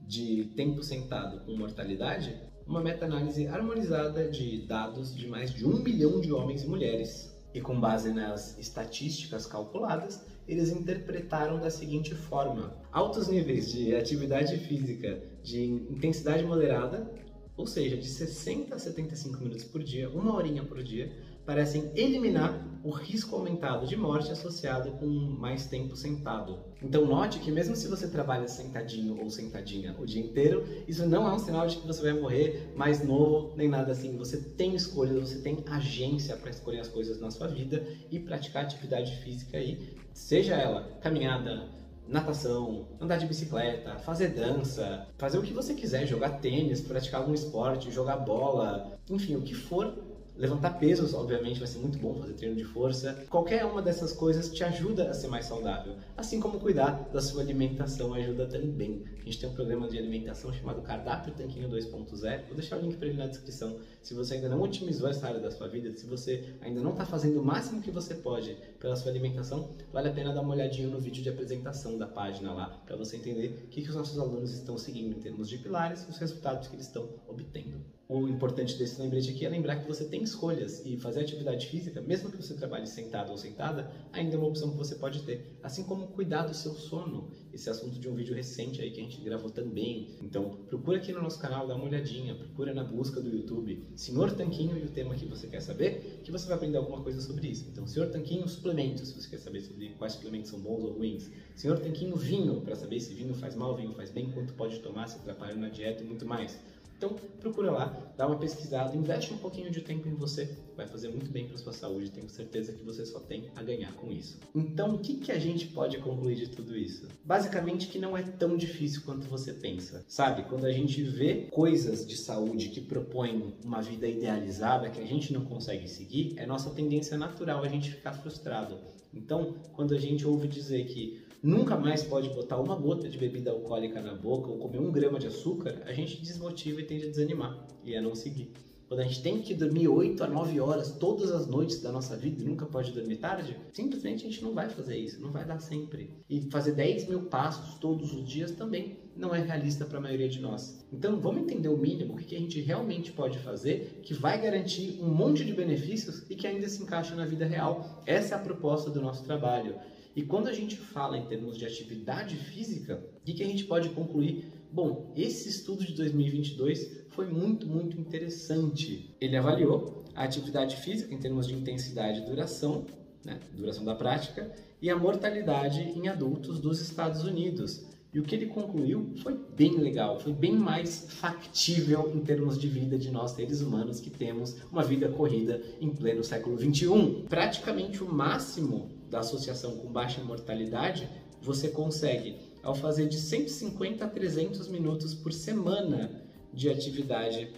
de 0.00 0.44
tempo 0.56 0.82
sentado 0.82 1.44
com 1.44 1.54
mortalidade? 1.56 2.34
Uma 2.66 2.80
meta-análise 2.80 3.48
harmonizada 3.48 4.30
de 4.30 4.64
dados 4.64 5.14
de 5.14 5.26
mais 5.26 5.52
de 5.52 5.66
um 5.66 5.82
milhão 5.82 6.20
de 6.20 6.32
homens 6.32 6.62
e 6.62 6.68
mulheres. 6.68 7.36
E 7.52 7.60
com 7.60 7.78
base 7.78 8.12
nas 8.12 8.56
estatísticas 8.58 9.44
calculadas, 9.44 10.24
eles 10.46 10.70
interpretaram 10.70 11.58
da 11.58 11.70
seguinte 11.70 12.14
forma: 12.14 12.74
altos 12.92 13.28
níveis 13.28 13.70
de 13.70 13.94
atividade 13.94 14.58
física 14.58 15.22
de 15.42 15.64
intensidade 15.64 16.44
moderada, 16.44 17.10
ou 17.56 17.66
seja, 17.66 17.96
de 17.96 18.08
60 18.08 18.74
a 18.74 18.78
75 18.78 19.42
minutos 19.42 19.64
por 19.64 19.82
dia, 19.82 20.08
uma 20.08 20.34
horinha 20.34 20.64
por 20.64 20.82
dia, 20.82 21.12
parecem 21.50 21.90
eliminar 21.96 22.64
o 22.84 22.90
risco 22.90 23.34
aumentado 23.34 23.84
de 23.84 23.96
morte 23.96 24.30
associado 24.30 24.92
com 24.92 25.06
mais 25.06 25.66
tempo 25.66 25.96
sentado. 25.96 26.60
Então 26.80 27.04
note 27.04 27.40
que 27.40 27.50
mesmo 27.50 27.74
se 27.74 27.88
você 27.88 28.06
trabalha 28.06 28.46
sentadinho 28.46 29.20
ou 29.20 29.28
sentadinha 29.28 29.96
o 29.98 30.06
dia 30.06 30.22
inteiro, 30.22 30.64
isso 30.86 31.04
não 31.06 31.28
é 31.28 31.34
um 31.34 31.40
sinal 31.40 31.66
de 31.66 31.78
que 31.78 31.86
você 31.88 32.02
vai 32.02 32.12
morrer 32.12 32.72
mais 32.76 33.04
novo 33.04 33.52
nem 33.56 33.68
nada 33.68 33.90
assim. 33.90 34.16
Você 34.16 34.36
tem 34.36 34.76
escolha, 34.76 35.18
você 35.18 35.40
tem 35.40 35.64
agência 35.66 36.36
para 36.36 36.50
escolher 36.50 36.78
as 36.78 36.88
coisas 36.88 37.20
na 37.20 37.32
sua 37.32 37.48
vida 37.48 37.84
e 38.12 38.20
praticar 38.20 38.62
atividade 38.62 39.16
física 39.16 39.58
aí, 39.58 39.96
seja 40.14 40.54
ela 40.54 40.84
caminhada, 41.00 41.68
natação, 42.06 42.86
andar 43.00 43.16
de 43.16 43.26
bicicleta, 43.26 43.98
fazer 43.98 44.28
dança, 44.28 45.08
fazer 45.18 45.36
o 45.36 45.42
que 45.42 45.52
você 45.52 45.74
quiser, 45.74 46.06
jogar 46.06 46.38
tênis, 46.38 46.80
praticar 46.80 47.22
algum 47.22 47.34
esporte, 47.34 47.90
jogar 47.90 48.18
bola, 48.18 48.96
enfim, 49.10 49.34
o 49.34 49.42
que 49.42 49.54
for 49.54 50.09
Levantar 50.40 50.78
pesos, 50.78 51.12
obviamente, 51.12 51.58
vai 51.58 51.68
ser 51.68 51.80
muito 51.80 51.98
bom 51.98 52.14
fazer 52.14 52.32
treino 52.32 52.56
de 52.56 52.64
força. 52.64 53.26
Qualquer 53.28 53.62
uma 53.66 53.82
dessas 53.82 54.10
coisas 54.10 54.50
te 54.50 54.64
ajuda 54.64 55.10
a 55.10 55.12
ser 55.12 55.28
mais 55.28 55.44
saudável. 55.44 55.96
Assim 56.16 56.40
como 56.40 56.58
cuidar 56.58 57.10
da 57.12 57.20
sua 57.20 57.42
alimentação 57.42 58.14
ajuda 58.14 58.46
também. 58.46 59.04
A 59.20 59.24
gente 59.24 59.38
tem 59.38 59.50
um 59.50 59.52
programa 59.52 59.86
de 59.86 59.98
alimentação 59.98 60.50
chamado 60.50 60.80
Cardápio 60.80 61.34
Tanquinho 61.34 61.68
2.0. 61.68 62.46
Vou 62.46 62.54
deixar 62.54 62.78
o 62.78 62.80
link 62.80 62.96
para 62.96 63.08
ele 63.08 63.18
na 63.18 63.26
descrição. 63.26 63.80
Se 64.00 64.14
você 64.14 64.36
ainda 64.36 64.48
não 64.48 64.62
otimizou 64.62 65.10
essa 65.10 65.26
área 65.26 65.40
da 65.40 65.50
sua 65.50 65.68
vida, 65.68 65.92
se 65.92 66.06
você 66.06 66.54
ainda 66.62 66.80
não 66.80 66.92
está 66.92 67.04
fazendo 67.04 67.38
o 67.38 67.44
máximo 67.44 67.82
que 67.82 67.90
você 67.90 68.14
pode 68.14 68.56
pela 68.78 68.96
sua 68.96 69.10
alimentação, 69.10 69.68
vale 69.92 70.08
a 70.08 70.12
pena 70.12 70.32
dar 70.32 70.40
uma 70.40 70.54
olhadinha 70.54 70.88
no 70.88 70.98
vídeo 70.98 71.22
de 71.22 71.28
apresentação 71.28 71.98
da 71.98 72.06
página 72.06 72.54
lá, 72.54 72.82
para 72.86 72.96
você 72.96 73.18
entender 73.18 73.64
o 73.66 73.68
que, 73.68 73.82
que 73.82 73.90
os 73.90 73.94
nossos 73.94 74.18
alunos 74.18 74.54
estão 74.54 74.78
seguindo 74.78 75.18
em 75.18 75.20
termos 75.20 75.50
de 75.50 75.58
pilares 75.58 76.08
os 76.08 76.16
resultados 76.16 76.66
que 76.66 76.76
eles 76.76 76.86
estão 76.86 77.06
obtendo. 77.28 77.84
O 78.12 78.26
importante 78.26 78.76
desse 78.76 79.00
lembrete 79.00 79.30
aqui 79.30 79.46
é 79.46 79.48
lembrar 79.48 79.76
que 79.76 79.86
você 79.86 80.04
tem 80.04 80.26
escolhas 80.30 80.82
e 80.84 80.96
fazer 80.96 81.20
atividade 81.20 81.66
física, 81.66 82.00
mesmo 82.00 82.30
que 82.30 82.36
você 82.36 82.54
trabalhe 82.54 82.86
sentado 82.86 83.30
ou 83.30 83.36
sentada, 83.36 83.90
ainda 84.12 84.34
é 84.34 84.38
uma 84.38 84.48
opção 84.48 84.70
que 84.70 84.76
você 84.76 84.94
pode 84.94 85.22
ter. 85.22 85.58
Assim 85.62 85.84
como 85.84 86.08
cuidar 86.08 86.42
do 86.42 86.54
seu 86.54 86.74
sono. 86.74 87.30
Esse 87.52 87.68
é 87.68 87.72
assunto 87.72 87.98
de 87.98 88.08
um 88.08 88.14
vídeo 88.14 88.34
recente 88.34 88.80
aí 88.80 88.90
que 88.90 89.00
a 89.00 89.02
gente 89.02 89.20
gravou 89.20 89.50
também. 89.50 90.16
Então, 90.22 90.58
procura 90.68 90.98
aqui 90.98 91.12
no 91.12 91.20
nosso 91.20 91.38
canal, 91.38 91.66
dá 91.66 91.74
uma 91.74 91.84
olhadinha, 91.84 92.34
procura 92.34 92.72
na 92.72 92.84
busca 92.84 93.20
do 93.20 93.28
YouTube 93.28 93.82
Senhor 93.94 94.32
Tanquinho 94.32 94.78
e 94.78 94.84
o 94.84 94.90
tema 94.90 95.14
que 95.14 95.26
você 95.26 95.46
quer 95.46 95.60
saber, 95.60 96.20
que 96.24 96.30
você 96.30 96.46
vai 96.46 96.56
aprender 96.56 96.78
alguma 96.78 97.02
coisa 97.02 97.20
sobre 97.20 97.48
isso. 97.48 97.68
Então, 97.70 97.86
Senhor 97.86 98.08
Tanquinho, 98.08 98.46
suplementos, 98.48 99.08
se 99.08 99.20
você 99.20 99.28
quer 99.28 99.38
saber 99.38 99.60
sobre 99.60 99.90
quais 99.98 100.12
suplementos 100.14 100.50
são 100.50 100.60
bons 100.60 100.82
ou 100.84 100.92
ruins. 100.92 101.30
Senhor 101.54 101.78
Tanquinho, 101.78 102.16
vinho, 102.16 102.60
para 102.60 102.76
saber 102.76 103.00
se 103.00 103.12
vinho 103.14 103.34
faz 103.34 103.54
mal, 103.54 103.76
vinho 103.76 103.92
faz 103.92 104.10
bem, 104.10 104.30
quanto 104.30 104.54
pode 104.54 104.78
tomar, 104.80 105.08
se 105.08 105.16
atrapalha 105.16 105.56
na 105.56 105.68
dieta 105.68 106.02
e 106.02 106.06
muito 106.06 106.24
mais. 106.24 106.58
Então, 107.00 107.16
procura 107.40 107.70
lá, 107.70 108.12
dá 108.14 108.26
uma 108.26 108.36
pesquisada, 108.36 108.94
investe 108.94 109.32
um 109.32 109.38
pouquinho 109.38 109.70
de 109.70 109.80
tempo 109.80 110.06
em 110.06 110.14
você, 110.14 110.54
vai 110.76 110.86
fazer 110.86 111.08
muito 111.08 111.30
bem 111.30 111.48
para 111.48 111.56
sua 111.56 111.72
saúde, 111.72 112.10
tenho 112.10 112.28
certeza 112.28 112.74
que 112.74 112.84
você 112.84 113.06
só 113.06 113.18
tem 113.20 113.50
a 113.56 113.62
ganhar 113.62 113.90
com 113.94 114.12
isso. 114.12 114.38
Então, 114.54 114.96
o 114.96 114.98
que, 114.98 115.14
que 115.14 115.32
a 115.32 115.38
gente 115.38 115.68
pode 115.68 115.96
concluir 115.96 116.34
de 116.34 116.50
tudo 116.50 116.76
isso? 116.76 117.08
Basicamente 117.24 117.86
que 117.86 117.98
não 117.98 118.14
é 118.14 118.22
tão 118.22 118.54
difícil 118.54 119.00
quanto 119.06 119.26
você 119.28 119.54
pensa. 119.54 120.04
Sabe, 120.06 120.42
quando 120.42 120.66
a 120.66 120.72
gente 120.72 121.02
vê 121.02 121.48
coisas 121.50 122.06
de 122.06 122.18
saúde 122.18 122.68
que 122.68 122.82
propõem 122.82 123.54
uma 123.64 123.80
vida 123.80 124.06
idealizada 124.06 124.90
que 124.90 125.00
a 125.00 125.06
gente 125.06 125.32
não 125.32 125.46
consegue 125.46 125.88
seguir, 125.88 126.34
é 126.36 126.44
nossa 126.44 126.68
tendência 126.68 127.16
natural 127.16 127.64
a 127.64 127.68
gente 127.68 127.92
ficar 127.92 128.12
frustrado. 128.12 128.76
Então, 129.14 129.54
quando 129.72 129.94
a 129.94 129.98
gente 129.98 130.26
ouve 130.26 130.46
dizer 130.46 130.84
que 130.84 131.29
nunca 131.42 131.76
mais 131.76 132.02
pode 132.02 132.28
botar 132.30 132.58
uma 132.58 132.76
gota 132.76 133.08
de 133.08 133.18
bebida 133.18 133.50
alcoólica 133.50 134.00
na 134.00 134.14
boca 134.14 134.50
ou 134.50 134.58
comer 134.58 134.78
um 134.78 134.92
grama 134.92 135.18
de 135.18 135.26
açúcar, 135.26 135.82
a 135.86 135.92
gente 135.92 136.22
desmotiva 136.22 136.80
e 136.80 136.84
tende 136.84 137.06
a 137.06 137.08
desanimar 137.08 137.66
e 137.84 137.96
a 137.96 138.02
não 138.02 138.14
seguir. 138.14 138.52
Quando 138.90 139.02
a 139.02 139.04
gente 139.04 139.22
tem 139.22 139.40
que 139.40 139.54
dormir 139.54 139.86
8 139.86 140.24
a 140.24 140.26
9 140.26 140.58
horas 140.58 140.90
todas 140.90 141.30
as 141.30 141.46
noites 141.46 141.80
da 141.80 141.92
nossa 141.92 142.16
vida 142.16 142.42
e 142.42 142.44
nunca 142.44 142.66
pode 142.66 142.90
dormir 142.90 143.18
tarde, 143.18 143.56
simplesmente 143.72 144.26
a 144.26 144.28
gente 144.28 144.42
não 144.42 144.52
vai 144.52 144.68
fazer 144.68 144.98
isso, 144.98 145.22
não 145.22 145.30
vai 145.30 145.44
dar 145.44 145.60
sempre. 145.60 146.10
E 146.28 146.50
fazer 146.50 146.72
10 146.72 147.08
mil 147.08 147.22
passos 147.26 147.76
todos 147.76 148.12
os 148.12 148.28
dias 148.28 148.50
também 148.50 148.98
não 149.16 149.32
é 149.32 149.40
realista 149.40 149.84
para 149.84 149.98
a 149.98 150.00
maioria 150.00 150.28
de 150.28 150.40
nós. 150.40 150.84
Então 150.92 151.20
vamos 151.20 151.42
entender 151.42 151.68
o 151.68 151.76
mínimo, 151.76 152.14
o 152.14 152.16
que 152.16 152.34
a 152.34 152.38
gente 152.40 152.60
realmente 152.60 153.12
pode 153.12 153.38
fazer 153.38 154.00
que 154.02 154.12
vai 154.12 154.42
garantir 154.42 154.98
um 155.00 155.14
monte 155.14 155.44
de 155.44 155.52
benefícios 155.52 156.24
e 156.28 156.34
que 156.34 156.48
ainda 156.48 156.68
se 156.68 156.82
encaixa 156.82 157.14
na 157.14 157.24
vida 157.24 157.46
real. 157.46 158.02
Essa 158.04 158.34
é 158.34 158.38
a 158.38 158.40
proposta 158.40 158.90
do 158.90 159.00
nosso 159.00 159.22
trabalho. 159.22 159.76
E 160.14 160.22
quando 160.22 160.48
a 160.48 160.52
gente 160.52 160.76
fala 160.76 161.16
em 161.16 161.26
termos 161.26 161.56
de 161.56 161.64
atividade 161.64 162.36
física, 162.36 163.02
o 163.20 163.24
que, 163.24 163.34
que 163.34 163.42
a 163.42 163.46
gente 163.46 163.64
pode 163.64 163.90
concluir? 163.90 164.44
Bom, 164.72 165.12
esse 165.16 165.48
estudo 165.48 165.84
de 165.84 165.92
2022 165.94 167.04
foi 167.10 167.26
muito, 167.26 167.66
muito 167.66 167.98
interessante. 167.98 169.14
Ele 169.20 169.36
avaliou 169.36 170.04
a 170.14 170.24
atividade 170.24 170.76
física 170.76 171.14
em 171.14 171.18
termos 171.18 171.46
de 171.46 171.54
intensidade 171.54 172.20
e 172.20 172.24
duração, 172.24 172.86
né, 173.24 173.38
duração 173.56 173.84
da 173.84 173.94
prática, 173.94 174.50
e 174.82 174.90
a 174.90 174.96
mortalidade 174.96 175.80
em 175.80 176.08
adultos 176.08 176.58
dos 176.58 176.80
Estados 176.80 177.22
Unidos. 177.24 177.84
E 178.12 178.18
o 178.18 178.24
que 178.24 178.34
ele 178.34 178.46
concluiu 178.46 179.12
foi 179.22 179.38
bem 179.56 179.78
legal, 179.78 180.18
foi 180.18 180.32
bem 180.32 180.56
mais 180.56 181.06
factível 181.08 182.10
em 182.12 182.20
termos 182.20 182.58
de 182.58 182.66
vida 182.66 182.98
de 182.98 183.08
nós 183.10 183.30
seres 183.32 183.60
humanos 183.60 184.00
que 184.00 184.10
temos 184.10 184.56
uma 184.72 184.82
vida 184.82 185.08
corrida 185.08 185.62
em 185.80 185.90
pleno 185.90 186.24
século 186.24 186.56
21. 186.56 187.26
Praticamente 187.26 188.02
o 188.02 188.12
máximo 188.12 188.90
da 189.10 189.20
associação 189.20 189.76
com 189.76 189.88
baixa 189.88 190.22
mortalidade, 190.22 191.08
você 191.42 191.68
consegue 191.68 192.36
ao 192.62 192.74
fazer 192.74 193.08
de 193.08 193.18
150 193.18 194.04
a 194.04 194.08
300 194.08 194.68
minutos 194.68 195.14
por 195.14 195.32
semana 195.32 196.22
de 196.52 196.70
atividade 196.70 197.52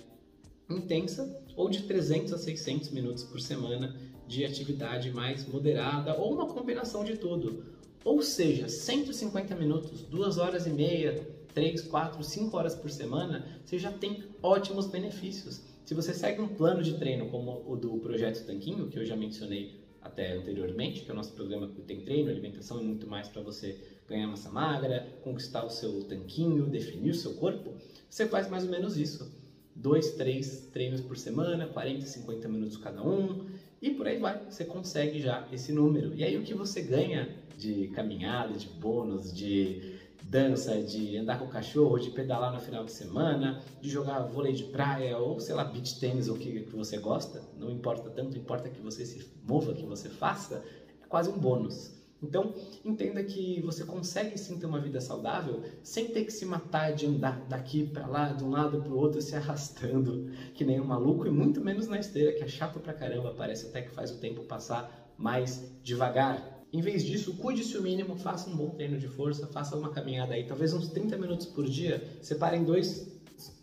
intensa 0.69 1.43
ou 1.57 1.69
de 1.69 1.83
300 1.83 2.33
a 2.33 2.39
600 2.39 2.91
minutos 2.91 3.25
por 3.25 3.41
semana 3.41 3.95
de 4.27 4.45
atividade 4.45 5.11
mais 5.11 5.47
moderada 5.47 6.17
ou 6.17 6.33
uma 6.33 6.47
combinação 6.47 7.05
de 7.05 7.17
tudo. 7.17 7.65
Ou 8.05 8.23
seja, 8.23 8.69
150 8.69 9.55
minutos, 9.55 10.03
2 10.03 10.39
horas 10.39 10.67
e 10.67 10.71
meia, 10.71 11.27
3, 11.55 11.83
4, 11.83 12.23
5 12.23 12.57
horas 12.57 12.75
por 12.75 12.91
semana, 12.91 13.45
você 13.65 13.79
já 13.79 13.93
tem 13.93 14.25
ótimos 14.43 14.87
benefícios. 14.87 15.61
Se 15.85 15.95
você 15.95 16.15
segue 16.15 16.41
um 16.41 16.49
plano 16.49 16.83
de 16.83 16.95
treino 16.95 17.29
como 17.29 17.63
o 17.67 17.77
do 17.77 17.99
Projeto 17.99 18.47
Tanquinho, 18.47 18.89
que 18.89 18.99
eu 18.99 19.05
já 19.05 19.17
mencionei 19.17 19.82
até 20.03 20.33
anteriormente, 20.33 21.03
que 21.03 21.11
é 21.11 21.13
o 21.13 21.17
nosso 21.17 21.33
programa 21.33 21.69
que 21.69 21.81
tem 21.83 22.01
treino, 22.01 22.31
alimentação 22.31 22.81
e 22.81 22.85
muito 22.85 23.07
mais 23.07 23.29
para 23.29 23.43
você 23.43 23.79
ganhar 24.09 24.27
massa 24.27 24.51
magra, 24.51 25.07
conquistar 25.23 25.65
o 25.65 25.71
seu 25.71 26.05
tanquinho, 26.05 26.67
definir 26.67 27.11
o 27.11 27.15
seu 27.15 27.35
corpo, 27.35 27.75
você 28.09 28.27
faz 28.27 28.49
mais 28.49 28.65
ou 28.65 28.71
menos 28.71 28.97
isso. 28.97 29.33
Dois, 29.75 30.13
três 30.13 30.69
treinos 30.73 31.01
por 31.01 31.17
semana, 31.17 31.67
40, 31.67 32.05
50 32.05 32.49
minutos 32.49 32.77
cada 32.77 33.03
um, 33.03 33.47
e 33.81 33.91
por 33.91 34.07
aí 34.07 34.19
vai. 34.19 34.45
Você 34.45 34.65
consegue 34.65 35.21
já 35.21 35.49
esse 35.51 35.73
número. 35.73 36.15
E 36.15 36.23
aí 36.23 36.37
o 36.37 36.43
que 36.43 36.55
você 36.55 36.83
ganha 36.83 37.29
de 37.57 37.89
caminhada, 37.89 38.53
de 38.57 38.67
bônus, 38.69 39.33
de 39.33 40.02
dança, 40.25 40.83
de 40.83 41.17
andar 41.17 41.39
com 41.39 41.45
o 41.45 41.49
cachorro, 41.49 41.99
de 41.99 42.11
pedalar 42.11 42.53
no 42.53 42.61
final 42.61 42.85
de 42.85 42.93
semana, 42.93 43.59
de 43.81 43.89
jogar 43.89 44.23
vôlei 44.25 44.53
de 44.53 44.65
praia 44.65 45.19
ou, 45.19 45.39
sei 45.41 45.55
lá, 45.55 45.65
beach 45.65 45.99
tênis 45.99 46.29
ou 46.29 46.37
o 46.37 46.39
que, 46.39 46.63
que 46.63 46.77
você 46.77 46.99
gosta, 46.99 47.45
não 47.53 47.71
importa 47.71 48.11
tanto, 48.11 48.37
importa 48.37 48.69
que 48.71 48.81
você 48.81 49.05
se 49.05 49.21
mova, 49.43 49.75
que 49.75 49.87
você 49.87 50.09
faça, 50.09 50.63
é 51.03 51.07
quase 51.07 51.29
um 51.31 51.39
bônus. 51.39 51.93
Então, 52.23 52.53
entenda 52.85 53.21
que 53.23 53.61
você 53.63 53.85
consegue 53.85 54.39
sim 54.39 54.57
ter 54.57 54.67
uma 54.67 54.79
vida 54.79 55.01
saudável 55.01 55.61
sem 55.83 56.09
ter 56.09 56.23
que 56.23 56.33
se 56.33 56.45
matar 56.45 56.93
de 56.93 57.05
andar 57.05 57.43
daqui 57.45 57.83
para 57.83 58.07
lá, 58.07 58.33
de 58.33 58.45
um 58.45 58.49
lado 58.51 58.79
para 58.79 58.93
o 58.93 58.97
outro, 58.97 59.21
se 59.21 59.35
arrastando 59.35 60.25
que 60.55 60.65
nem 60.65 60.81
um 60.81 60.85
maluco 60.85 61.27
e 61.27 61.31
muito 61.31 61.61
menos 61.61 61.87
na 61.89 61.99
esteira, 61.99 62.33
que 62.33 62.45
é 62.45 62.47
chato 62.47 62.79
pra 62.81 62.93
caramba, 62.95 63.33
parece 63.33 63.67
até 63.67 63.83
que 63.83 63.91
faz 63.91 64.11
o 64.13 64.17
tempo 64.19 64.43
passar 64.45 64.89
mais 65.17 65.65
devagar. 65.83 66.52
Em 66.73 66.81
vez 66.81 67.05
disso, 67.05 67.35
cuide-se 67.35 67.77
o 67.77 67.83
mínimo, 67.83 68.17
faça 68.17 68.49
um 68.49 68.57
bom 68.57 68.71
treino 68.71 68.99
de 68.99 69.07
força, 69.07 69.47
faça 69.47 69.77
uma 69.77 69.91
caminhada 69.91 70.33
aí, 70.33 70.45
talvez 70.45 70.73
uns 70.73 70.89
30 70.89 71.19
minutos 71.19 71.45
por 71.45 71.69
dia, 71.69 72.03
separe 72.23 72.57
em 72.57 72.65
duas 72.65 73.07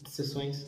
sessões, 0.08 0.68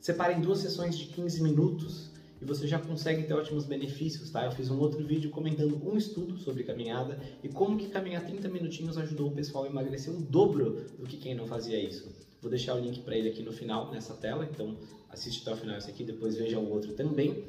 separe 0.00 0.34
em 0.34 0.40
duas 0.40 0.58
sessões 0.58 0.96
de 0.96 1.06
15 1.06 1.42
minutos 1.42 2.10
e 2.40 2.44
você 2.44 2.68
já 2.68 2.78
consegue 2.78 3.24
ter 3.24 3.34
ótimos 3.34 3.66
benefícios, 3.66 4.30
tá? 4.30 4.44
Eu 4.44 4.52
fiz 4.52 4.70
um 4.70 4.78
outro 4.78 5.04
vídeo 5.04 5.30
comentando 5.30 5.82
um 5.84 5.96
estudo 5.96 6.38
sobre 6.38 6.62
caminhada 6.62 7.20
e 7.42 7.48
como 7.48 7.76
que 7.76 7.88
caminhar 7.88 8.24
30 8.24 8.48
minutinhos 8.48 8.96
ajudou 8.96 9.28
o 9.28 9.32
pessoal 9.32 9.64
a 9.64 9.66
emagrecer 9.66 10.14
o 10.14 10.20
dobro 10.20 10.86
do 10.96 11.06
que 11.06 11.16
quem 11.16 11.34
não 11.34 11.46
fazia 11.48 11.78
isso. 11.78 12.08
Vou 12.40 12.50
deixar 12.50 12.76
o 12.76 12.78
link 12.78 13.00
para 13.00 13.16
ele 13.16 13.28
aqui 13.28 13.42
no 13.42 13.52
final, 13.52 13.90
nessa 13.90 14.14
tela, 14.14 14.48
então 14.50 14.76
assiste 15.10 15.42
até 15.42 15.52
o 15.52 15.56
final 15.56 15.76
esse 15.76 15.90
aqui, 15.90 16.04
depois 16.04 16.36
veja 16.36 16.58
o 16.58 16.70
outro 16.70 16.92
também. 16.92 17.44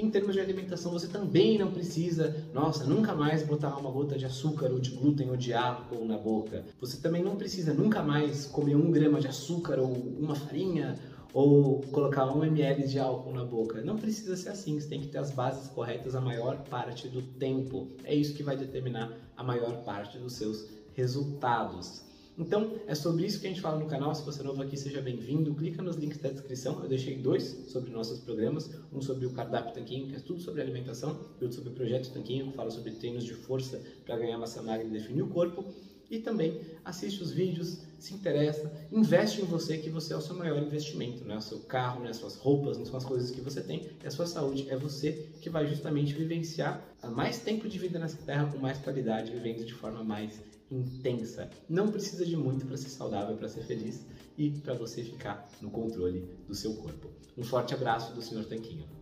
Em 0.00 0.08
termos 0.08 0.34
de 0.34 0.40
alimentação, 0.40 0.92
você 0.92 1.06
também 1.08 1.58
não 1.58 1.72
precisa, 1.72 2.34
nossa, 2.54 2.84
nunca 2.84 3.14
mais 3.14 3.42
botar 3.42 3.76
uma 3.76 3.90
gota 3.90 4.16
de 4.16 4.24
açúcar 4.24 4.72
ou 4.72 4.78
de 4.78 4.92
glúten 4.92 5.28
ou 5.28 5.36
de 5.36 5.52
álcool 5.52 6.06
na 6.06 6.16
boca. 6.16 6.64
Você 6.80 6.96
também 7.02 7.22
não 7.22 7.36
precisa 7.36 7.74
nunca 7.74 8.02
mais 8.02 8.46
comer 8.46 8.76
um 8.76 8.90
grama 8.90 9.20
de 9.20 9.28
açúcar 9.28 9.78
ou 9.78 9.92
uma 9.92 10.34
farinha 10.34 10.98
ou 11.34 11.82
colocar 11.92 12.34
um 12.34 12.42
ml 12.42 12.88
de 12.88 12.98
álcool 12.98 13.34
na 13.34 13.44
boca. 13.44 13.82
Não 13.82 13.98
precisa 13.98 14.34
ser 14.38 14.48
assim, 14.48 14.80
você 14.80 14.88
tem 14.88 15.02
que 15.02 15.08
ter 15.08 15.18
as 15.18 15.32
bases 15.32 15.68
corretas 15.68 16.14
a 16.14 16.20
maior 16.20 16.56
parte 16.70 17.06
do 17.06 17.20
tempo. 17.20 17.86
É 18.02 18.14
isso 18.14 18.34
que 18.34 18.42
vai 18.42 18.56
determinar 18.56 19.12
a 19.36 19.44
maior 19.44 19.84
parte 19.84 20.16
dos 20.16 20.32
seus 20.32 20.66
resultados. 20.94 22.09
Então, 22.40 22.80
é 22.86 22.94
sobre 22.94 23.26
isso 23.26 23.38
que 23.38 23.46
a 23.46 23.50
gente 23.50 23.60
fala 23.60 23.78
no 23.78 23.84
canal. 23.84 24.14
Se 24.14 24.24
você 24.24 24.40
é 24.40 24.44
novo 24.44 24.62
aqui, 24.62 24.74
seja 24.74 25.02
bem-vindo. 25.02 25.54
Clica 25.54 25.82
nos 25.82 25.96
links 25.96 26.16
da 26.16 26.30
descrição. 26.30 26.82
Eu 26.82 26.88
deixei 26.88 27.18
dois 27.18 27.44
sobre 27.68 27.90
nossos 27.90 28.18
programas. 28.20 28.70
Um 28.90 29.02
sobre 29.02 29.26
o 29.26 29.30
cardápio 29.30 29.74
Tanquinho, 29.74 30.08
que 30.08 30.16
é 30.16 30.20
tudo 30.20 30.40
sobre 30.40 30.62
alimentação, 30.62 31.20
e 31.38 31.44
outro 31.44 31.58
sobre 31.58 31.72
o 31.72 31.74
projeto 31.74 32.10
Tanquinho, 32.10 32.50
que 32.50 32.56
fala 32.56 32.70
sobre 32.70 32.92
treinos 32.92 33.24
de 33.24 33.34
força 33.34 33.82
para 34.06 34.16
ganhar 34.16 34.38
massa 34.38 34.62
magra 34.62 34.86
e 34.86 34.90
definir 34.90 35.20
o 35.20 35.28
corpo. 35.28 35.66
E 36.10 36.18
também 36.18 36.62
assiste 36.82 37.22
os 37.22 37.30
vídeos, 37.30 37.82
se 37.98 38.14
interessa, 38.14 38.72
investe 38.90 39.42
em 39.42 39.44
você, 39.44 39.76
que 39.76 39.90
você 39.90 40.14
é 40.14 40.16
o 40.16 40.20
seu 40.22 40.34
maior 40.34 40.62
investimento. 40.62 41.22
Não 41.26 41.34
é 41.34 41.38
o 41.38 41.42
seu 41.42 41.58
carro, 41.58 42.00
não 42.00 42.06
é 42.06 42.10
as 42.10 42.16
suas 42.16 42.36
roupas, 42.36 42.78
não 42.78 42.86
são 42.86 42.96
as 42.96 43.04
coisas 43.04 43.30
que 43.30 43.42
você 43.42 43.60
tem, 43.60 43.90
é 44.02 44.06
a 44.06 44.10
sua 44.10 44.26
saúde. 44.26 44.66
É 44.70 44.78
você 44.78 45.28
que 45.42 45.50
vai 45.50 45.66
justamente 45.66 46.14
vivenciar 46.14 46.82
mais 47.14 47.38
tempo 47.40 47.68
de 47.68 47.78
vida 47.78 47.98
nessa 47.98 48.16
terra 48.16 48.50
com 48.50 48.56
mais 48.56 48.78
qualidade, 48.78 49.30
vivendo 49.30 49.62
de 49.62 49.74
forma 49.74 50.02
mais 50.02 50.40
intensa. 50.70 51.50
Não 51.68 51.90
precisa 51.90 52.24
de 52.24 52.36
muito 52.36 52.66
para 52.66 52.76
ser 52.76 52.90
saudável, 52.90 53.36
para 53.36 53.48
ser 53.48 53.62
feliz 53.62 54.06
e 54.38 54.50
para 54.50 54.74
você 54.74 55.02
ficar 55.02 55.48
no 55.60 55.70
controle 55.70 56.28
do 56.46 56.54
seu 56.54 56.74
corpo. 56.74 57.10
Um 57.36 57.42
forte 57.42 57.74
abraço 57.74 58.14
do 58.14 58.22
Sr. 58.22 58.44
Tanquinho. 58.44 58.99